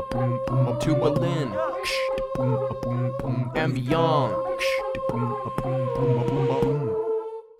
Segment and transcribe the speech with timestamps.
[0.00, 1.54] to Berlin
[3.54, 4.60] and beyond.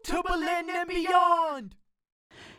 [0.04, 1.74] To Berlin and beyond.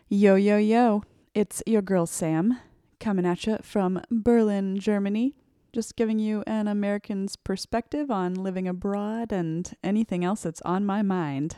[0.07, 1.03] Yo, yo, yo.
[1.33, 2.59] It's your girl Sam
[2.99, 5.33] coming at you from Berlin, Germany.
[5.73, 11.01] Just giving you an American's perspective on living abroad and anything else that's on my
[11.01, 11.57] mind.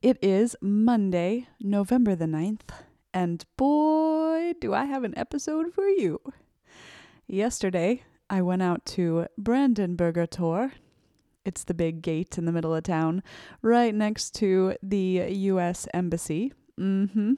[0.00, 2.70] It is Monday, November the 9th,
[3.12, 6.20] and boy, do I have an episode for you.
[7.32, 10.72] Yesterday, I went out to Brandenburger Tor.
[11.44, 13.22] It's the big gate in the middle of town,
[13.62, 15.86] right next to the U.S.
[15.94, 16.52] Embassy.
[16.76, 17.34] Mm-hmm.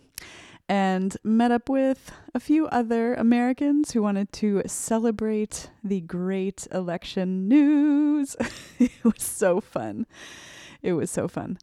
[0.67, 7.47] And met up with a few other Americans who wanted to celebrate the great election
[7.47, 8.35] news.
[8.79, 10.07] it was so fun.
[10.81, 11.59] It was so fun.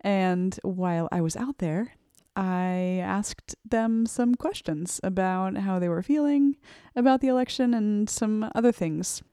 [0.00, 1.92] And while I was out there,
[2.38, 6.54] I asked them some questions about how they were feeling
[6.94, 9.24] about the election and some other things.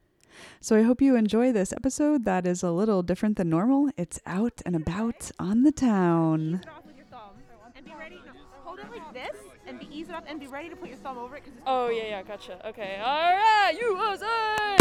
[0.59, 3.92] So I hope you enjoy this episode that is a little different than normal.
[3.95, 6.62] It's out and about on the town.
[6.64, 7.38] it off with your thumb
[7.75, 8.16] and be ready.
[8.25, 8.31] No,
[8.64, 11.19] hold it like this and be ease off and be ready to put your thumb
[11.19, 12.67] over it because Oh yeah, yeah, gotcha.
[12.67, 14.25] Okay, all right, USA!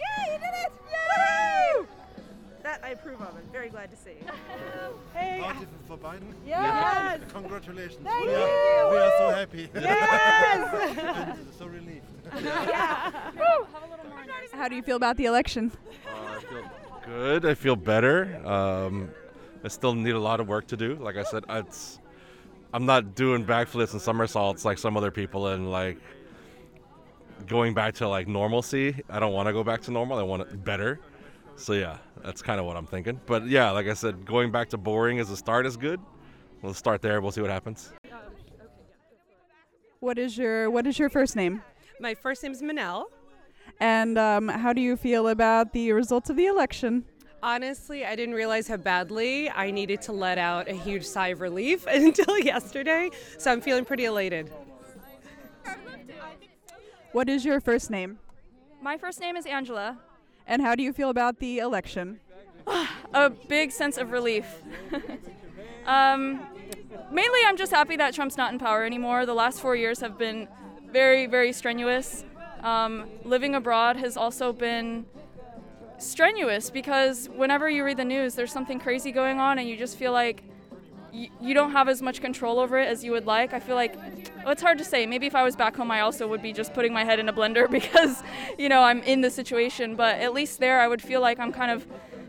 [0.00, 0.63] yeah, you did it!
[3.04, 3.10] Yay!
[3.10, 3.36] That I approve of.
[3.36, 4.16] I'm very glad to see.
[5.14, 6.34] hey, Party for Biden.
[6.46, 8.00] yes, Congratulations.
[8.04, 8.36] Thank we, you.
[8.38, 9.68] Are, we are so happy.
[9.74, 11.38] yes.
[11.58, 12.04] so relieved.
[14.52, 15.72] How do you feel about the election?
[16.06, 16.70] Uh, I feel
[17.06, 17.46] good.
[17.46, 18.40] I feel better.
[18.46, 19.10] Um,
[19.62, 20.96] I still need a lot of work to do.
[20.96, 21.98] Like I said, it's
[22.72, 25.98] I'm not doing backflips and somersaults like some other people and like
[27.46, 29.02] going back to like normalcy.
[29.08, 30.18] I don't want to go back to normal.
[30.18, 31.00] I want it better.
[31.56, 33.20] So yeah, that's kind of what I'm thinking.
[33.26, 36.00] But yeah, like I said, going back to boring as a start is good.
[36.62, 37.20] We'll start there.
[37.20, 37.92] We'll see what happens.
[40.00, 41.62] What is your What is your first name?
[42.00, 43.04] My first name is Manel.
[43.80, 47.04] And um, how do you feel about the results of the election?
[47.42, 51.40] Honestly, I didn't realize how badly I needed to let out a huge sigh of
[51.40, 54.50] relief until yesterday, so I'm feeling pretty elated.
[57.12, 58.18] What is your first name?
[58.80, 59.98] My first name is Angela.
[60.46, 62.20] And how do you feel about the election?
[63.14, 64.46] A big sense of relief.
[65.86, 66.46] um,
[67.10, 69.26] mainly, I'm just happy that Trump's not in power anymore.
[69.26, 70.48] The last four years have been
[70.90, 72.24] very, very strenuous.
[72.62, 75.06] Um, living abroad has also been
[75.98, 79.96] strenuous because whenever you read the news, there's something crazy going on, and you just
[79.96, 80.42] feel like
[81.12, 83.52] y- you don't have as much control over it as you would like.
[83.52, 83.94] I feel like
[84.50, 85.06] it's hard to say.
[85.06, 87.28] Maybe if I was back home, I also would be just putting my head in
[87.28, 88.22] a blender because,
[88.58, 89.96] you know, I'm in the situation.
[89.96, 91.86] But at least there, I would feel like I'm kind of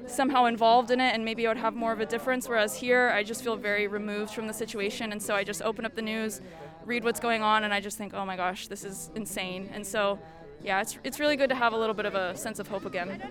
[0.07, 2.47] somehow involved in it and maybe I would have more of a difference.
[2.47, 5.11] Whereas here, I just feel very removed from the situation.
[5.11, 6.41] And so I just open up the news,
[6.85, 9.69] read what's going on, and I just think, oh my gosh, this is insane.
[9.73, 10.19] And so,
[10.63, 12.85] yeah, it's, it's really good to have a little bit of a sense of hope
[12.85, 13.21] again.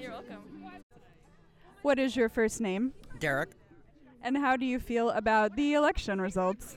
[0.00, 0.42] You're welcome.
[1.82, 2.92] What is your first name?
[3.20, 3.50] Derek.
[4.26, 6.76] And how do you feel about the election results?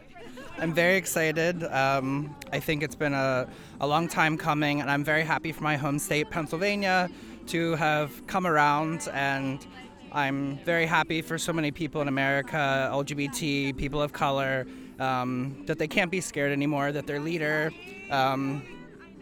[0.60, 1.64] I'm very excited.
[1.64, 3.48] Um, I think it's been a,
[3.82, 7.10] a long time coming, and I'm very happy for my home state, Pennsylvania,
[7.48, 9.10] to have come around.
[9.14, 9.66] And
[10.12, 14.68] I'm very happy for so many people in America, LGBT, people of color,
[15.00, 17.72] um, that they can't be scared anymore, that their leader
[18.12, 18.62] um,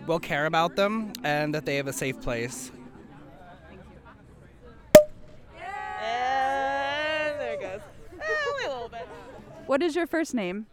[0.05, 2.73] will care about them, and that they have a safe place.
[9.67, 10.65] What is your first name?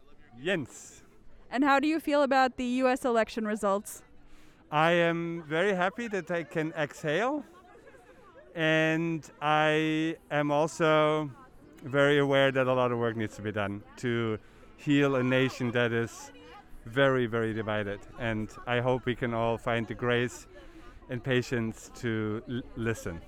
[0.43, 1.03] Jens.
[1.50, 4.03] And how do you feel about the US election results?
[4.71, 7.44] I am very happy that I can exhale.
[8.54, 11.31] And I am also
[11.83, 14.38] very aware that a lot of work needs to be done to
[14.77, 16.31] heal a nation that is
[16.87, 17.99] very, very divided.
[18.21, 20.47] And I hope we can all find the grace
[21.10, 23.21] and patience to l- listen.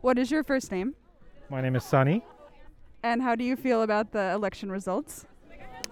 [0.00, 0.94] What is your first name?
[1.50, 2.24] My name is Sunny.
[3.04, 5.26] And how do you feel about the election results?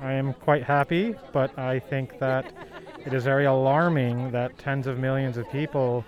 [0.01, 2.51] I am quite happy, but I think that
[3.05, 6.07] it is very alarming that tens of millions of people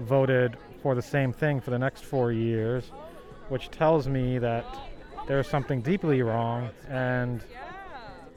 [0.00, 2.90] voted for the same thing for the next four years,
[3.48, 4.66] which tells me that
[5.28, 7.44] there's something deeply wrong and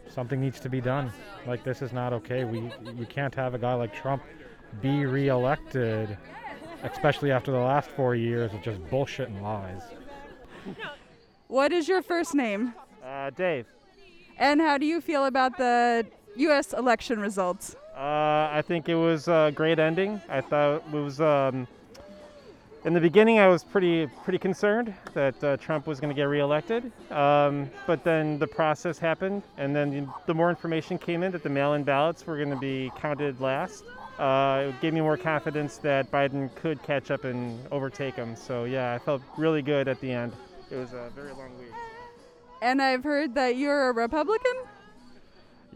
[0.07, 1.11] something needs to be done.
[1.47, 2.43] Like this is not okay.
[2.43, 4.21] We you can't have a guy like Trump
[4.83, 6.15] be reelected,
[6.83, 9.81] especially after the last four years of just bullshit and lies.
[11.53, 12.73] What is your first name?
[13.05, 13.67] Uh, Dave.
[14.39, 16.03] And how do you feel about the
[16.37, 16.73] U.S.
[16.73, 17.75] election results?
[17.95, 20.19] Uh, I think it was a great ending.
[20.27, 21.67] I thought it was um,
[22.85, 26.23] in the beginning, I was pretty pretty concerned that uh, Trump was going to get
[26.23, 26.91] reelected.
[27.11, 31.43] Um, but then the process happened, and then the, the more information came in that
[31.43, 33.83] the mail-in ballots were going to be counted last.
[34.17, 38.35] Uh, it gave me more confidence that Biden could catch up and overtake him.
[38.35, 40.33] So yeah, I felt really good at the end.
[40.73, 41.69] It was a very long week.
[42.63, 44.53] And I've heard that you're a Republican?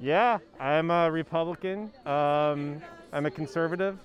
[0.02, 1.92] Yeah, I'm a Republican.
[2.04, 2.82] Um,
[3.14, 4.00] I'm a conservative,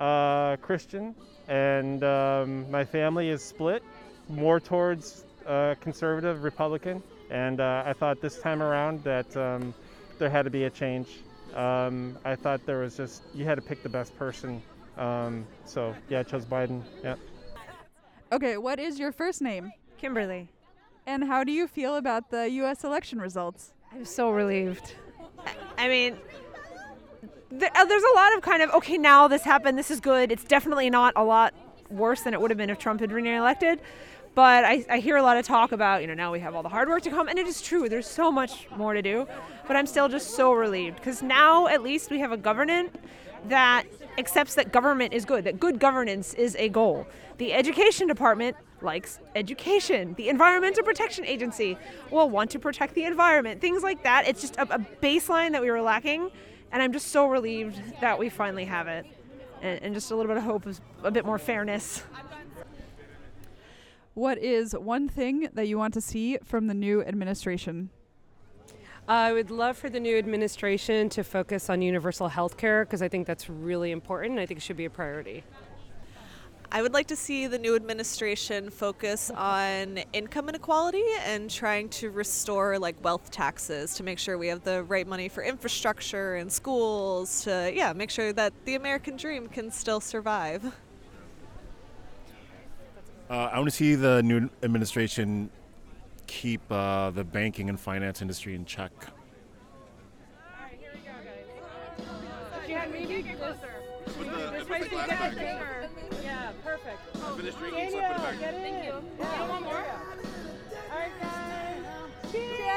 [0.00, 1.14] uh, Christian,
[1.48, 3.82] and um, my family is split
[4.30, 7.02] more towards uh, conservative Republican.
[7.30, 9.74] And uh, I thought this time around that um,
[10.18, 11.08] there had to be a change.
[11.54, 14.62] Um, I thought there was just, you had to pick the best person.
[14.96, 16.80] Um, so, yeah, I chose Biden.
[17.04, 17.16] Yeah.
[18.32, 19.70] Okay, what is your first name?
[20.02, 20.48] Kimberly.
[21.06, 22.82] And how do you feel about the U.S.
[22.82, 23.72] election results?
[23.92, 24.96] I'm so relieved.
[25.78, 30.00] I mean, uh, there's a lot of kind of okay now this happened this is
[30.00, 31.52] good it's definitely not a lot
[31.90, 33.78] worse than it would have been if trump had been reelected
[34.34, 36.62] but I, I hear a lot of talk about you know now we have all
[36.62, 39.28] the hard work to come and it is true there's so much more to do
[39.68, 42.94] but i'm still just so relieved because now at least we have a government
[43.48, 43.84] that
[44.16, 47.06] accepts that government is good that good governance is a goal
[47.36, 51.76] the education department likes education the environmental protection agency
[52.10, 55.62] will want to protect the environment things like that it's just a, a baseline that
[55.62, 56.30] we were lacking
[56.72, 59.06] and I'm just so relieved that we finally have it,
[59.60, 62.02] and, and just a little bit of hope of a bit more fairness.
[64.14, 67.90] What is one thing that you want to see from the new administration?
[69.08, 73.08] I would love for the new administration to focus on universal health care because I
[73.08, 74.38] think that's really important.
[74.38, 75.44] I think it should be a priority.
[76.74, 82.10] I would like to see the new administration focus on income inequality and trying to
[82.10, 86.50] restore like wealth taxes to make sure we have the right money for infrastructure and
[86.50, 90.64] schools to yeah, make sure that the American dream can still survive.
[93.28, 95.50] Uh, I want to see the new administration
[96.26, 98.92] keep uh, the banking and finance industry in check.
[102.66, 102.86] Yeah,
[106.72, 107.00] perfect.
[107.16, 108.40] Oh, finish drinking, so I put it back.
[108.40, 108.60] Get in.
[108.62, 108.94] Thank you.
[109.18, 109.44] Yeah.
[109.44, 109.74] You want more?
[109.74, 111.84] All right, guys.
[112.32, 112.56] Cheers.
[112.56, 112.71] Cheers.